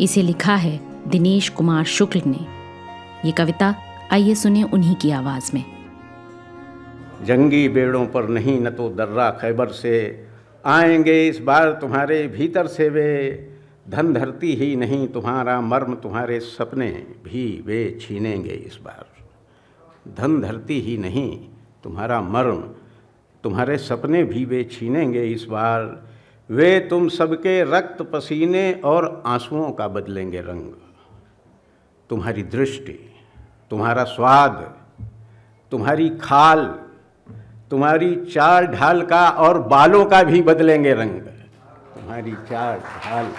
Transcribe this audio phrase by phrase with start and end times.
[0.00, 0.80] इसे लिखा है
[1.10, 2.46] दिनेश कुमार शुक्ल ने।
[3.24, 3.74] ये कविता,
[4.12, 5.64] आइए सुने उन्हीं की आवाज़ में।
[7.24, 10.26] जंगी बेड़ों पर नहीं, न तो दर्रा खैबर से।
[10.64, 13.48] आएँगे इस बार तुम्हारे भीतर से वे
[13.88, 16.90] धन धरती ही नहीं, तुम्हारा मर्म तुम्हारे सपने
[17.24, 19.06] भी वे छीनेंगे इस बार।
[20.18, 21.48] धन धरती ही नहीं,
[21.84, 22.62] तुम्हारा मर्म
[23.42, 26.13] तुम्हारे सपने भी वे छीनेंगे इस बार।
[26.50, 30.72] वे तुम सबके रक्त पसीने और आंसुओं का बदलेंगे रंग।
[32.10, 32.92] तुम्हारी दृष्टि,
[33.70, 34.74] तुम्हारा स्वाद,
[35.70, 36.64] तुम्हारी खाल,
[37.70, 41.20] तुम्हारी चाल ढाल का और बालों का भी बदलेंगे रंग।
[41.94, 43.32] तुम्हारी चाल ढाल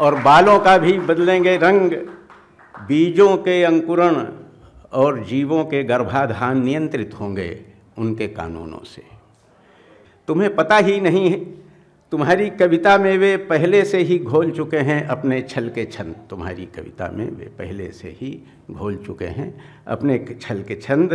[0.00, 1.92] और बालों का भी बदलेंगे रंग।
[2.88, 4.26] बीजों के अंकुरण
[4.92, 7.64] और जीवों के गर्भाधान नियंत्रित होंगे
[7.98, 9.02] उनके कानूनों से।
[10.28, 11.63] तुम्हें पता ही नहीं है
[12.14, 16.66] तुम्हारी कविता में वे पहले से ही घोल चुके हैं अपने छल के छंद। तुम्हारी
[16.66, 21.12] कविता में वे पहले से ही घोल चुके हैं अपने छल के छंद।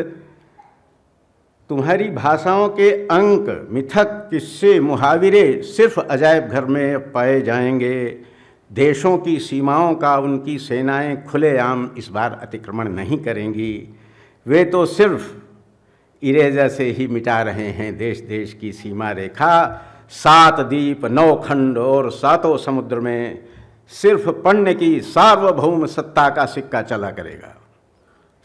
[1.69, 8.19] तुम्हारी भाषाओं के अंक मिथक किस्से मुहावरे सिर्फ़ अजायब घर में पाए जाएँगे।
[8.71, 13.89] देशों की सीमाओं का उनकी सेनाएँ खुलेआम इस बार अतिक्रमण नहीं करेंगी।
[14.45, 15.33] वे तो सिर्फ़
[16.23, 21.77] इरेजा से ही मिटा रहे हैं देश देश की सीमा रेखा सात द्वीप नौ खंड
[21.77, 23.45] और सातों समुद्र में
[23.87, 27.55] सिर्फ़ पण्य की सार्वभौम सत्ता का सिक्का चला करेगा।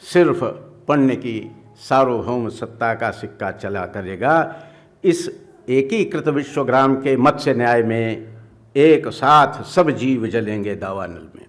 [0.01, 0.45] सिर्फ़
[0.89, 4.57] पण्य की सार्वभौम सत्ता का सिक्का चला करेगा।
[5.05, 8.35] इस एकीकृत विश्वग्राम के मत्स्य न्याय में
[8.77, 11.47] एक साथ सब जीव जलेंगे दावानल में।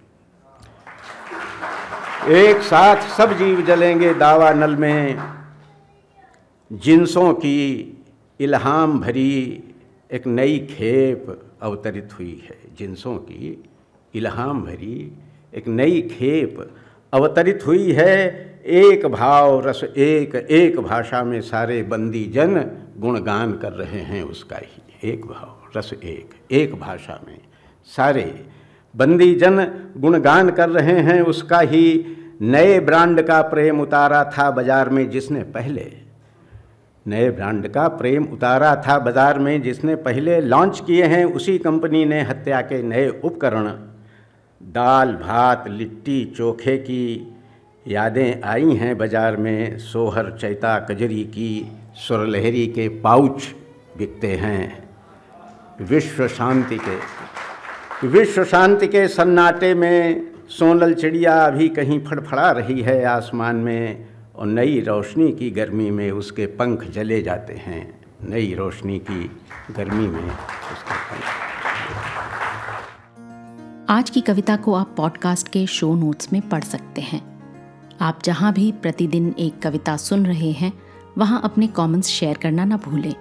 [2.36, 5.18] एक साथ सब जीव जलेंगे दावानल में।
[6.72, 7.58] जिनसों की
[8.40, 9.62] इल्हाम भरी
[10.10, 11.26] एक नई खेप
[11.62, 13.64] अवतरित हुई है, जिनसों की
[14.14, 15.12] इल्हाम भरी
[15.54, 16.66] एक नई खेप
[17.12, 22.54] अवतरित हुई है। एक भाव रस, एक एक भाषा में सारे बंदी जन
[22.98, 27.38] गुणगान कर रहे हैं उसका ही। एक भाव रस, एक एक भाषा में
[27.88, 28.44] सारे
[28.94, 29.64] बंदी जन
[29.98, 32.04] गुणगान कर रहे हैं उसका ही।
[32.42, 35.92] नए ब्रांड का प्रेम उतारा था बाज़ार में जिसने पहले
[37.06, 42.04] नए ब्रांड का प्रेम उतारा था बाज़ार में, जिसने पहले लॉन्च किए हैं, उसी कंपनी
[42.04, 43.66] ने हत्या के नए उपकरण।
[44.60, 47.32] दाल, भात, लिट्टी, चोखे की
[47.86, 53.54] यादें आई हैं बाज़ार में। सोहर, चैता, कजरी की सुरलहरी के पाउच
[53.98, 54.88] बिकते हैं।
[55.82, 56.96] विश्व शांति के,
[58.08, 64.46] विश्व शांति के सन्नाटे में सोनल चिड़िया अभी कहीं फड़फड़ा रही है आसमान में। और
[64.46, 69.30] नई रोशनी की गर्मी में उसके पंख जले जाते हैं। नई रोशनी की
[69.70, 71.22] गर्मी में उसके पंख।
[73.90, 77.22] आज की कविता को आप पॉडकास्ट के शो नोट्स में पढ़ सकते हैं।
[78.00, 80.72] आप जहाँ भी प्रतिदिन एक कविता सुन रहे हैं,
[81.18, 83.14] वहाँ अपने कमेंट्स शेयर करना ना भूलें।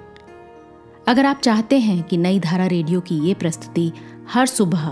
[1.08, 3.92] अगर आप चाहते हैं कि नई धारा रेडियो की ये प्रस्तुति
[4.30, 4.86] हर सुबह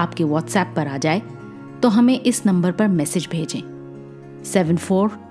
[0.00, 1.22] आपके व्हाट्सएप पर आ जाए
[1.82, 5.25] तो हमें इस नंबर पर मैसेज भेजें। Seven four